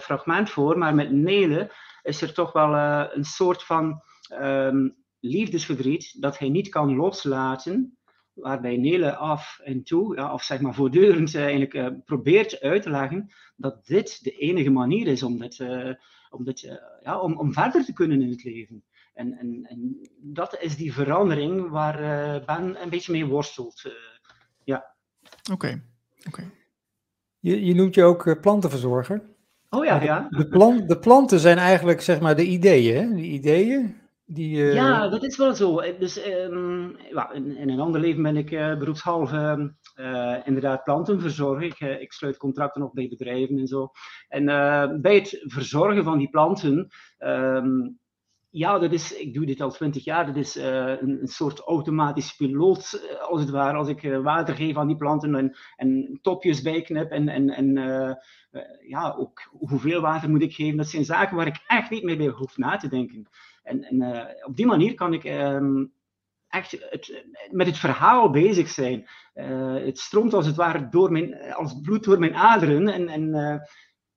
[0.00, 2.74] fragment voor, maar met Nele is er toch wel
[3.14, 4.02] een soort van
[4.42, 7.98] um, liefdesverdriet dat hij niet kan loslaten
[8.34, 13.32] waarbij Nele af en toe, ja, of zeg maar voortdurend eigenlijk probeert uit te leggen
[13.56, 15.58] dat dit de enige manier is om, dit,
[16.30, 16.60] uh, om, dit,
[17.02, 18.84] ja, om, om verder te kunnen in het leven.
[19.14, 21.96] En, en, en dat is die verandering waar
[22.44, 23.82] Ben een beetje mee worstelt.
[24.64, 24.94] ja.
[25.52, 25.82] Oké.
[26.26, 26.50] Okay.
[27.38, 29.22] Je, je noemt je ook plantenverzorger.
[29.70, 30.26] Oh ja, ja.
[30.30, 33.14] De, plan, de planten zijn eigenlijk zeg maar de ideeën, hè?
[33.14, 34.00] De ideeën
[34.34, 34.74] die, uh...
[34.74, 35.82] Ja, dat is wel zo.
[35.98, 39.64] Dus um, ja, in, in, een ander leven ben ik uh, beroepshalve uh,
[40.44, 41.62] inderdaad plantenverzorger.
[41.62, 43.90] Ik, ik, sluit contracten op bij bedrijven en zo.
[44.28, 44.44] En
[45.00, 47.98] bij het verzorgen van die planten, um,
[48.50, 52.36] ja, dat is, ik doe dit al twintig jaar, dat is een, een, soort automatisch
[52.36, 53.76] piloot, als het ware.
[53.76, 57.74] Als ik water geef aan die planten en, en topjes bijknip en, en, en
[58.86, 62.16] ja, ook hoeveel water moet ik geven, dat zijn zaken waar ik echt niet meer
[62.16, 63.28] bij hoef na te denken.
[63.62, 65.92] En, en op die manier kan ik um,
[66.50, 69.08] echt het, met het verhaal bezig zijn.
[69.34, 72.88] Uh, het stroomt als het ware door mijn, als bloed door mijn aderen.
[72.88, 73.56] En, en uh,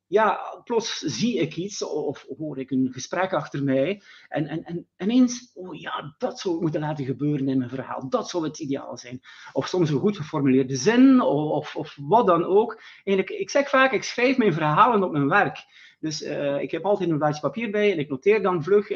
[0.08, 4.02] ja, plots zie ik iets of hoor ik een gesprek achter mij.
[4.28, 8.10] En, en, en ineens, oh ja, dat zou moeten laten gebeuren in mijn verhaal.
[8.10, 9.22] Dat zou het ideaal zijn.
[9.54, 12.82] Of soms een goed geformuleerde zin, of, of, wat dan ook.
[13.04, 15.66] Eigenlijk, ik zeg vaak, ik schrijf mijn verhalen op mijn werk.
[16.00, 18.88] Dus uh, ik heb altijd een blaadje papier bij en ik noteer dan vlug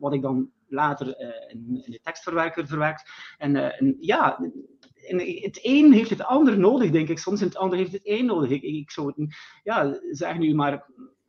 [0.00, 3.10] wat ik dan later uh, in, in, de tekstverwerker verwerkt.
[3.38, 4.38] En, en ja,
[5.08, 7.18] en het een heeft het ander nodig, denk ik.
[7.18, 8.50] Soms en het ander heeft het een nodig.
[8.50, 10.86] Ik, ik zou het ja, zeg nu maar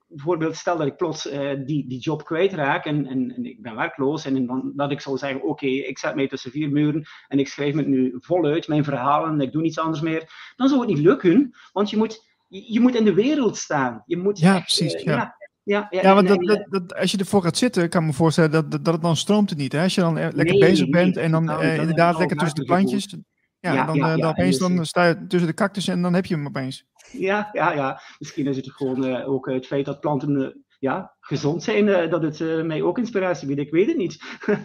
[0.08, 3.76] bijvoorbeeld, stel dat ik plots uh, die, die job kwijtraak en, en, en ik ben
[3.76, 7.39] werkloos en dan, dat ik zou zeggen, oké, ik zet mij tussen vier muren en
[7.39, 10.80] ik schrijf het nu voluit, mijn verhalen, en ik doe niets anders meer, dan zou
[10.80, 14.04] het niet lukken, want je moet, je, je moet in de wereld staan.
[14.06, 14.93] Je moet ja, precies.
[14.93, 15.12] Uh, ja.
[15.12, 15.37] ja.
[15.67, 18.13] Ja, ja, ja want dat, dat, dat, als je ervoor gaat zitten, kan ik me
[18.13, 19.71] voorstellen dat, dat, dat het dan stroomt het niet.
[19.71, 19.82] Hè?
[19.84, 22.65] Als je dan lekker nee, bezig bent nee, en dan uh, inderdaad lekker tussen de
[22.65, 23.17] plantjes,
[23.60, 26.25] ja, ja, dan, ja, dan opeens dan sta je tussen de cactus en dan heb
[26.25, 26.86] je hem opeens.
[27.12, 28.01] Ja, ja, ja.
[28.19, 30.47] misschien is het gewoon uh, ook het feit dat planten uh,
[30.80, 33.60] ja, gezond zijn, uh, dat het mij ook inspiratie biedt.
[33.60, 34.17] Ik weet het niet.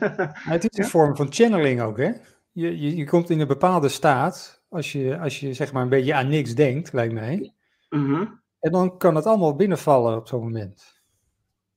[0.54, 2.10] het is een vorm van channeling ook, hè?
[2.52, 5.88] Je, je, je komt in een bepaalde staat als je, als je zeg maar een
[5.88, 7.54] beetje aan niks denkt, lijkt mij.
[7.88, 8.28] -huh.
[8.62, 11.00] En dan kan het allemaal binnenvallen op zo'n moment.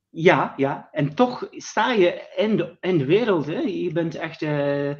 [0.09, 0.89] Ja, ja.
[0.91, 3.45] En toch sta je in de, in de wereld.
[3.45, 3.59] Hè?
[3.59, 4.93] Je bent echt uh,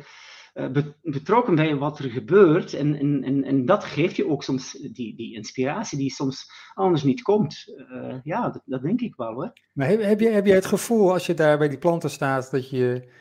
[1.02, 2.74] betrokken bij wat er gebeurt.
[2.74, 7.22] En, en, en, dat geeft je ook soms die, die inspiratie die soms anders niet
[7.22, 7.64] komt.
[7.92, 9.54] Uh, ja, dat, dat, denk ik wel hoor.
[9.74, 12.52] Maar heb, heb, je, heb je het gevoel als je daar bij die planten staat
[12.52, 13.12] dat je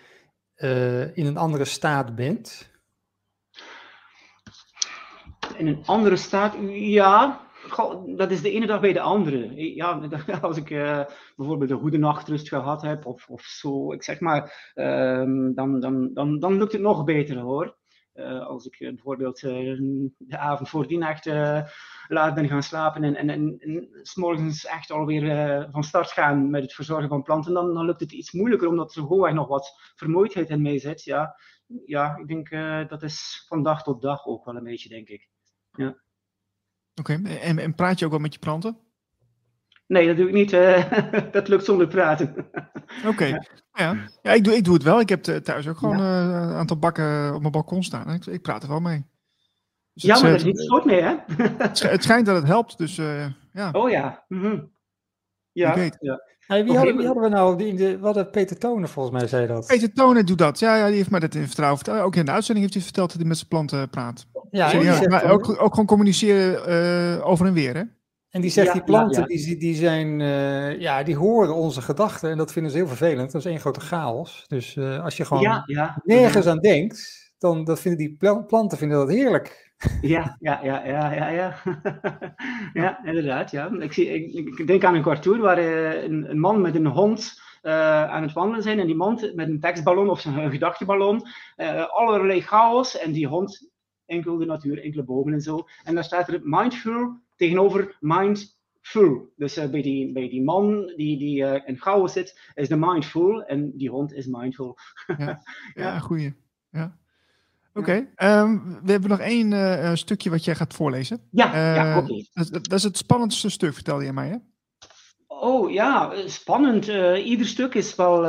[0.57, 2.73] uh, in een andere staat bent?
[5.57, 7.45] In een andere staat, ja,
[8.17, 9.75] Dat is de ene dag bij de andere.
[9.75, 10.01] Ja,
[10.43, 11.05] als ik uh,
[11.37, 16.11] bijvoorbeeld een goede nachtrust gehad heb, of, of zo, ik zeg maar, um, dan, dan,
[16.13, 17.77] dan, dan lukt het nog beter hoor.
[18.15, 21.27] Uh, als ik uh, bijvoorbeeld de avond voor die nacht
[22.09, 26.51] laat ben gaan slapen en, en, en, en s morgens echt alweer van start gaan
[26.51, 29.49] met het verzorgen van planten, dan, dan lukt het iets moeilijker, omdat er gewoon nog
[29.49, 31.03] wat vermoeidheid in mij zit.
[31.03, 31.37] Ja,
[31.85, 32.51] ja ik denk
[32.89, 35.29] dat is van dag tot dag ook wel een beetje, denk ik.
[35.71, 36.04] Ja.
[36.95, 37.37] Oké, okay.
[37.37, 38.79] en, en praat je ook wel met je planten?
[39.87, 40.53] Nee, dat doe ik niet.
[40.53, 40.93] Uh,
[41.33, 42.35] dat lukt zonder praten.
[42.99, 43.31] Oké, okay.
[43.31, 43.41] ja.
[43.73, 44.09] ja.
[44.23, 45.01] Ja, ik, doe, ik doe het wel.
[45.01, 46.27] Ik heb thuis ook gewoon ja.
[46.27, 48.11] uh, een aantal bakken op mijn balkon staan.
[48.11, 49.07] Ik, ik praat er wel mee.
[49.95, 51.15] Dus ja, maar dat is niet soort mee, hè?
[51.89, 53.71] het schijnt dat het helpt, dus uh, ja.
[53.73, 54.25] Oh ja.
[54.29, 54.73] Mm -hmm.
[55.55, 55.91] Ja.
[56.01, 56.23] ja.
[56.47, 57.57] Hey, wie, hadden, wie, hadden, we nou?
[57.57, 59.67] Die, de, wat hadden Peter Tonen volgens mij zei dat.
[59.67, 60.59] Peter Tonen doet dat.
[60.59, 62.01] Ja, ja die heeft mij dat in vertrouwen verteld.
[62.01, 64.27] Ook in de uitzending heeft hij verteld dat hij met zijn planten praat.
[64.51, 66.69] Ja, ja maar ook, ook gewoon communiceren
[67.19, 67.83] uh, over en weer, hè?
[68.31, 69.45] En die zegt, ja, die planten, ja, ja.
[69.45, 73.33] Die, die zijn, uh, ja, die horen onze gedachten en dat vinden ze heel vervelend.
[73.33, 74.45] Dat is één grote chaos.
[74.49, 75.65] Dus uh, als je gewoon
[76.05, 79.64] nergens aan denkt, dan dat vinden die planten vinden dat heerlijk.
[80.01, 81.57] Ja, ja, ja, ja, ja, ja.
[82.83, 83.71] ja, inderdaad, ja.
[83.71, 87.43] Ik, zie, ik, ik denk aan een cartoon waar een, een man met een hond
[87.63, 91.23] uh, aan het wandelen zijn en die man met een tekstballon of een gedachteballon,
[91.57, 93.71] uh, allerlei chaos en die hond
[94.07, 95.67] enkel de natuur, enkele bomen en zo.
[95.85, 99.33] En dan staat er mindful tegenover mindful.
[99.37, 102.77] Dus uh, bij, die, bij die man die, die uh, in chaos zit, is de
[102.77, 104.77] mindful en die hond is mindful.
[105.17, 105.43] ja,
[105.75, 106.35] ja, goeie.
[106.71, 106.99] Ja.
[107.77, 108.41] Oké, okay.
[108.41, 111.21] um, we hebben nog één uh, stukje wat jij gaat voorlezen.
[111.31, 112.05] Ja, ja oké.
[112.05, 112.27] Okay.
[112.33, 114.37] Dat, dat, is het spannendste stuk, vertelde je mij, hè?
[115.27, 116.89] Oh ja, spannend.
[116.89, 118.25] Uh, ieder stuk is wel,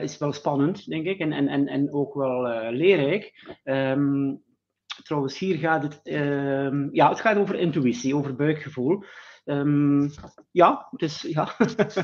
[0.00, 3.54] is wel spannend, denk ik, en, en, en, en ook wel leerrijk.
[3.64, 4.42] Um,
[5.02, 9.04] trouwens, hier gaat het, um, ja, het gaat over intuïtie, over buikgevoel.
[9.48, 10.10] Um,
[10.50, 11.56] ja, dus ja.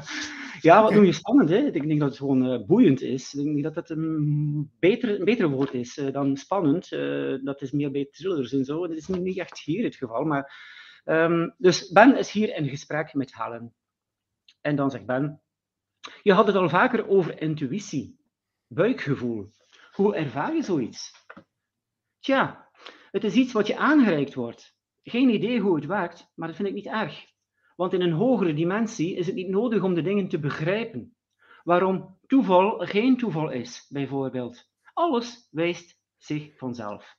[0.61, 1.49] ja, wat noem je spannend?
[1.49, 1.57] Hè?
[1.57, 3.35] Ik denk dat het gewoon uh, boeiend is.
[3.35, 6.93] Ik denk dat dat een beter, een beter woord is uh, dan spannend.
[6.93, 8.87] Uh, dat is meer bij thrillers en zo.
[8.87, 10.25] Dat is niet echt hier het geval.
[10.25, 10.55] Maar,
[11.05, 13.75] um, dus Ben is hier in gesprek met Helen.
[14.61, 15.43] En dan zegt Ben,
[16.23, 18.19] je had het al vaker over intuïtie,
[18.67, 19.51] buikgevoel.
[19.93, 21.13] Hoe ervaar je zoiets?
[22.19, 22.71] Tja,
[23.11, 24.75] het is iets wat je aangereikt wordt.
[25.03, 27.31] Geen idee hoe het werkt, maar dat vind ik niet erg.
[27.83, 31.17] Want in een hogere dimensie is het niet nodig om de dingen te begrijpen.
[31.65, 34.71] Waarom toeval geen toeval is, bijvoorbeeld.
[34.93, 37.17] Alles wijst zich vanzelf.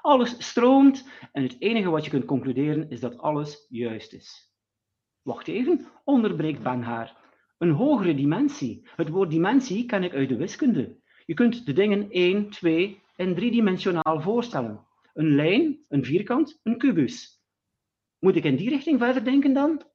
[0.00, 4.52] Alles stroomt en het enige wat je kunt concluderen is dat alles juist is.
[5.22, 7.16] Wacht even, onderbreekt Ben haar.
[7.58, 8.88] Een hogere dimensie.
[8.96, 11.00] Het woord dimensie ken ik uit de wiskunde.
[11.26, 14.86] Je kunt de dingen 1, 2 en driedimensionaal voorstellen.
[15.14, 17.42] Een lijn, een vierkant, een kubus.
[18.18, 19.90] Moet ik in die richting verder denken dan?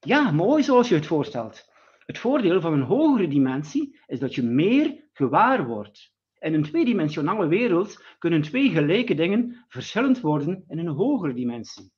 [0.00, 1.70] Ja, mooi zoals je het voorstelt.
[2.06, 6.12] Het voordeel van een hogere dimensie is dat je meer gewaar wordt.
[6.38, 11.92] In een tweedimensionale wereld kunnen twee gelijke dingen verschillend worden in een hogere dimensie.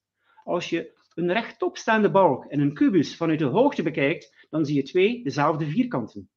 [0.44, 4.82] Als je een rechtopstaande balk en een kubus vanuit de hoogte bekijkt, dan zie je
[4.82, 6.30] twee dezelfde vierkanten.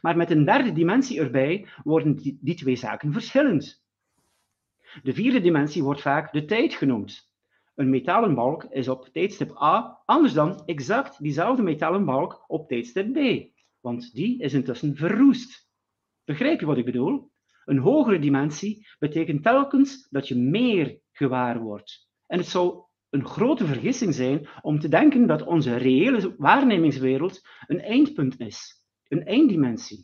[0.00, 3.84] Maar met een derde dimensie erbij worden die, die twee zaken verschillend.
[5.02, 7.32] De vierde dimensie wordt vaak de tijd genoemd.
[7.74, 13.12] Een metalen balk is op tijdstip A anders dan exact diezelfde metalen balk op tijdstip
[13.12, 13.18] B,
[13.80, 15.68] want die is intussen verroest.
[16.24, 17.30] Begrijp je wat ik bedoel?
[17.64, 22.08] Een hogere dimensie betekent telkens dat je meer gewaar wordt.
[22.26, 27.80] En het zou een grote vergissing zijn om te denken dat onze reële waarnemingswereld een
[27.80, 30.02] eindpunt is, een einddimensie.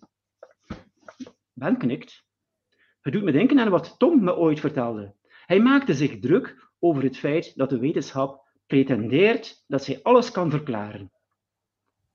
[1.53, 2.25] Ben knikt.
[3.01, 5.15] Het doet me denken aan wat Tom me ooit vertelde.
[5.47, 10.51] Hij maakte zich druk over het feit dat de wetenschap pretendeert dat zij alles kan
[10.51, 11.13] verklaren.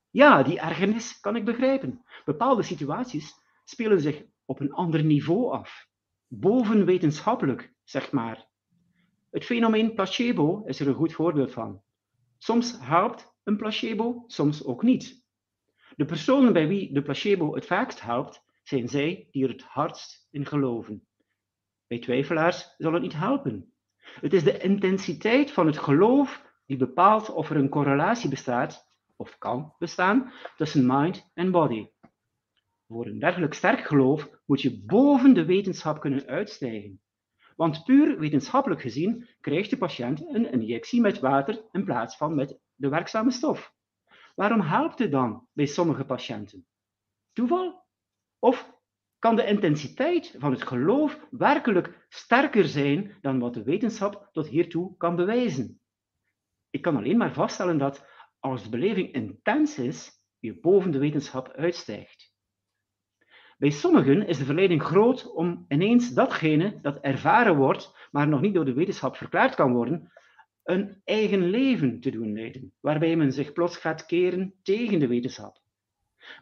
[0.10, 2.06] Ja, die ergernis kan ik begrijpen.
[2.26, 5.88] Bepaalde situaties spelen zich op een ander niveau af.
[6.28, 8.48] Bovenwetenschappelijk, zeg maar.
[9.32, 11.82] Het fenomeen placebo is er een goed voorbeeld van.
[12.38, 15.24] Soms helpt een placebo, soms ook niet.
[15.96, 20.28] De personen bij wie de placebo het vaakst helpt, zijn zij die er het hardst
[20.32, 21.08] in geloven.
[21.88, 23.74] Bij twijfelaars zal het niet helpen.
[24.22, 29.38] Het is de intensiteit van het geloof die bepaalt of er een correlatie bestaat, of
[29.38, 31.88] kan bestaan, tussen mind en body.
[32.88, 37.02] Voor een dergelijk sterk geloof moet je boven de wetenschap kunnen uitstijgen.
[37.56, 42.60] Want puur wetenschappelijk gezien krijgt de patiënt een injectie met water in plaats van met
[42.76, 43.74] de werkzame stof.
[44.36, 46.66] Waarom helpt het dan bij sommige patiënten?
[47.34, 47.84] Toeval?
[48.40, 48.75] Of
[49.26, 54.98] kan de intensiteit van het geloof werkelijk sterker zijn dan wat de wetenschap tot hiertoe
[54.98, 55.80] kan bewijzen?
[56.70, 58.06] Ik kan alleen maar vaststellen dat
[58.40, 62.34] als de beleving intens is, je boven de wetenschap uitstijgt.
[63.58, 68.54] Bij sommigen is de verleiding groot om ineens datgene dat ervaren wordt, maar nog niet
[68.54, 70.12] door de wetenschap verklaard kan worden,
[70.64, 75.62] een eigen leven te doen leiden, waarbij men zich plots gaat keren tegen de wetenschap.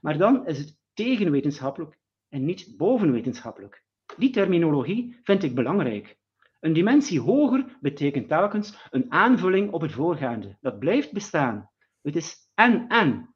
[0.01, 2.01] Maar dan is het tegenwetenschappelijk
[2.33, 3.83] en niet bovenwetenschappelijk.
[4.17, 6.17] Die terminologie vind ik belangrijk.
[6.59, 10.57] Een dimensie hoger betekent telkens een aanvulling op het voorgaande.
[10.61, 11.69] Dat blijft bestaan.
[12.01, 13.35] Het is en-en,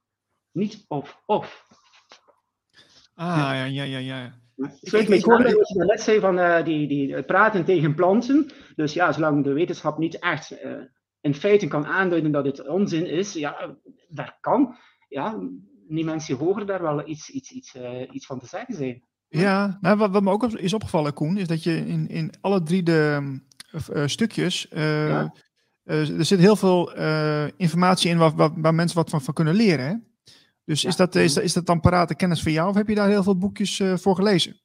[0.52, 1.68] niet of-of.
[3.14, 3.98] Ah, ja, ja, ja.
[3.98, 4.34] ja.
[4.82, 8.52] Ik, ik, ik hoorde wat je net zei van uh, die, die praten tegen planten.
[8.76, 10.82] Dus ja, zolang de wetenschap niet echt uh,
[11.22, 15.40] in feite kan aanduiden dat het onzin is, ja, daar kan ja,
[15.96, 19.04] dimensie hoger daar wel iets, iets, iets, uh, iets van te zeggen zijn.
[19.28, 22.64] Ja, nou, wat, wat me ook is opgevallen, Koen, is dat je in, in alle
[22.64, 23.40] drie de
[24.06, 24.68] stukjes.
[24.70, 25.34] Ja.
[25.84, 26.94] er zit heel veel
[27.58, 29.86] informatie in waar, waar, waar, mensen wat van, van kunnen leren.
[29.86, 29.96] Hè?
[30.66, 30.90] Dus ja.
[30.90, 33.24] is, dat, is, is dat dan parate kennis voor jou of heb je daar heel
[33.24, 34.62] veel boekjes voor gelezen?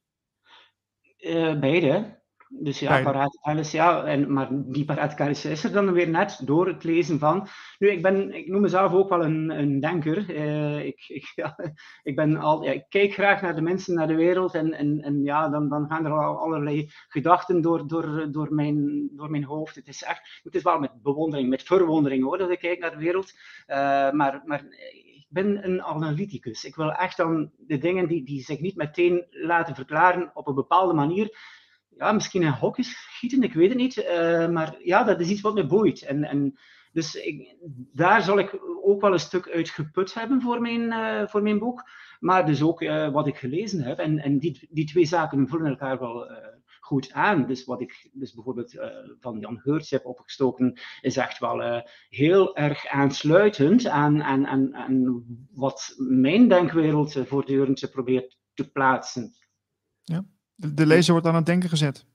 [1.61, 2.22] Beide.
[2.61, 4.05] Dus ja, kennis, ja.
[4.05, 7.47] En, maar die parate kennis is er dan weer net door het lezen van.
[7.79, 10.31] Nu, ik, ben, ik noem mezelf ook wel een, een denker.
[10.31, 11.59] Uh, ik, ik, ja,
[12.03, 14.55] ik, ben al, ja, ik kijk graag naar de mensen, naar de wereld.
[14.55, 19.09] En, en, en ja, dan, dan gaan er al allerlei gedachten door, door, door, mijn,
[19.13, 19.75] door mijn hoofd.
[19.75, 22.91] Het is echt, het is wel met bewondering, met verwondering hoor, dat ik kijk naar
[22.91, 23.33] de wereld.
[24.13, 24.65] maar, maar
[25.33, 26.65] ben een analyticus.
[26.65, 30.55] Ik wil echt dan de dingen die, die zich niet meteen laten verklaren op een
[30.55, 31.37] bepaalde manier.
[31.97, 33.97] Ja, misschien in hokjes schieten, ik weet het niet.
[33.97, 36.03] Uh, maar ja, dat is iets wat me boeit.
[36.03, 36.59] En, en
[36.93, 37.57] dus ik,
[37.93, 41.59] daar zal ik ook wel een stuk uit geput hebben voor mijn, uh, voor mijn
[41.59, 41.83] boek.
[42.21, 43.99] Maar dus ook uh, wat ik gelezen heb.
[43.99, 46.31] En, en die, die twee zaken vullen elkaar wel
[46.81, 47.47] goed aan.
[47.47, 48.75] Dus wat ik dus bijvoorbeeld
[49.21, 55.25] van Jan Heurts heb opgestoken, is echt wel heel erg aansluitend aan, aan, aan, aan
[55.53, 59.35] wat mijn denkwereld voortdurend probeert te plaatsen.
[60.03, 60.25] Ja,
[60.63, 62.07] de, de, lezer wordt aan het denken gezet.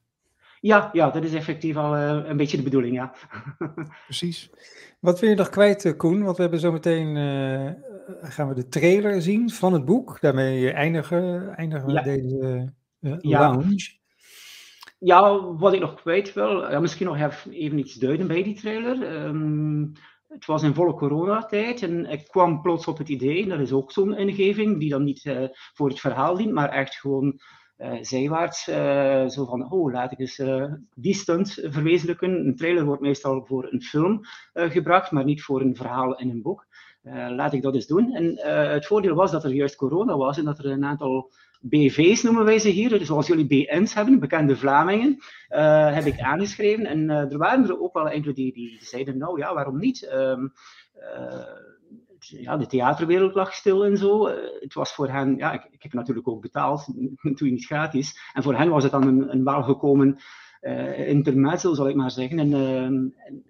[0.59, 3.13] Ja, ja dat is effectief al een beetje de bedoeling, ja.
[4.05, 4.49] Precies.
[4.99, 6.23] Wat wil je nog kwijt, Koen?
[6.23, 7.15] Want we hebben zo meteen
[8.21, 10.21] gaan we de trailer zien van het boek.
[10.21, 12.01] Daarmee eindigen, eindigen we ja.
[12.01, 12.73] deze
[13.21, 13.95] lounge.
[14.99, 17.17] Ja, wat ik nog kwijt wil, ja, misschien nog
[17.49, 19.25] even iets duiden bij die trailer.
[19.25, 19.91] Um,
[20.27, 23.91] het was in volle coronatijd en ik kwam plots op het idee, dat is ook
[23.91, 27.39] zo'n ingeving, die dan niet uh, voor het verhaal dient, maar echt gewoon
[27.77, 28.67] uh, zijwaarts.
[28.67, 30.41] Uh, zo van, oh, laat ik eens
[30.93, 32.45] die stunt verwezenlijken.
[32.45, 34.19] Een trailer wordt meestal voor een film
[34.53, 36.65] gebracht, maar niet voor een verhaal in een boek.
[37.29, 38.15] laat ik dat eens doen.
[38.15, 38.37] En
[38.71, 42.45] het voordeel was dat er juist corona was en dat er een aantal BV's noemen
[42.45, 45.17] wij ze hier, dus zoals jullie BN's hebben, bekende Vlamingen,
[45.49, 46.85] uh, heb ik aangeschreven.
[46.85, 50.09] En uh, er waren er ook wel enkele die, die zeiden, nou ja, waarom niet?
[50.13, 50.43] Uh,
[52.19, 54.27] ja, de theaterwereld lag stil en zo.
[54.59, 56.85] het was voor hen, ja, ik, ik heb natuurlijk ook betaald,
[57.35, 58.31] toen niet gratis.
[58.33, 60.19] En voor hen was het dan een, een welgekomen
[60.61, 62.39] uh, intermezzo, zal ik maar zeggen.
[62.39, 62.83] En, uh,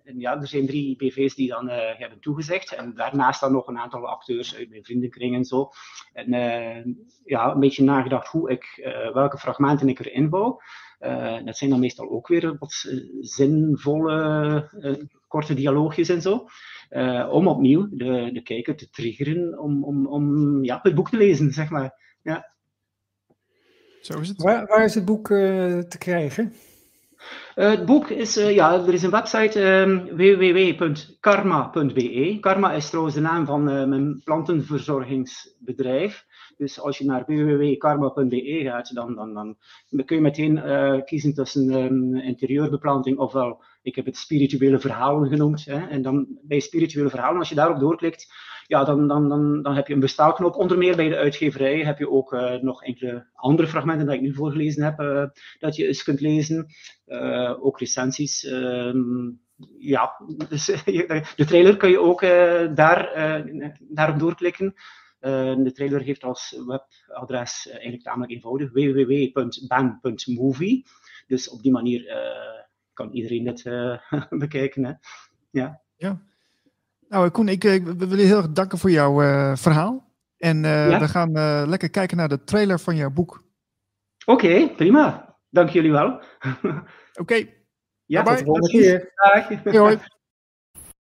[0.03, 2.73] en, ja, er zijn drie BV's die dan uh, hebben toegezegd.
[2.73, 5.69] En daarnaast dan nog een aantal acteurs uit mijn vriendenkring en zo.
[6.13, 6.29] En
[7.25, 10.61] ja, een beetje nagedacht hoe ik, welke fragmenten ik erin bouw.
[11.45, 12.85] Dat zijn dan meestal ook weer wat
[13.19, 16.45] zinvolle, korte dialoogjes en zo.
[17.29, 21.51] om opnieuw de, de kijker te triggeren om, om, om ja, het boek te lezen,
[21.51, 22.17] zeg maar.
[22.21, 22.53] Ja.
[24.01, 24.41] Zo is het.
[24.41, 26.53] Waar, waar is het boek te krijgen?
[27.57, 32.37] Het boek is, ja, er is een website um, www.karma.be.
[32.39, 36.25] Karma is trouwens de naam van mijn plantenverzorgingsbedrijf.
[36.57, 39.55] Dus als je naar www.karma.be gaat, dan, dan, dan,
[40.05, 40.61] kun je meteen
[41.05, 45.65] kiezen tussen um, interieurbeplanting ofwel, ik heb het spirituele verhalen genoemd.
[45.65, 48.27] Hè, en dan bij spirituele verhalen, als je daarop doorklikt,
[48.67, 50.55] ja, dan, dan, dan, dan heb je een bestelknop.
[50.55, 54.21] Onder meer bij de uitgeverij heb je ook uh, nog enkele andere fragmenten dat ik
[54.21, 55.25] nu voorgelezen heb, uh,
[55.59, 56.67] dat je eens kunt lezen.
[57.07, 58.45] Uh, ook recensies.
[58.45, 59.29] Ehm,
[59.77, 60.65] ja, dus
[61.35, 62.21] de trailer kun je ook
[62.75, 63.11] daar,
[63.79, 64.73] daarop doorklikken.
[65.19, 70.85] de trailer heeft als webadres eigenlijk tamelijk eenvoudig: www.ban.movie.
[71.27, 72.15] Dus op die manier
[72.93, 73.63] kan iedereen dit
[74.43, 74.85] bekijken.
[74.85, 74.93] Hè?
[75.51, 75.81] Ja.
[75.95, 76.26] ja.
[77.09, 80.15] Nou, Koen, ik, ik wil je heel erg danken voor jouw uh, verhaal.
[80.37, 83.43] En uh, we gaan uh, lekker kijken naar de trailer van jouw boek.
[84.25, 85.35] Oké, okay, prima.
[85.49, 86.07] Dank jullie wel.
[86.39, 86.83] Oké.
[87.13, 87.55] Okay.
[88.05, 89.11] Ja, bye tot de volgende keer.
[89.15, 89.97] Dag.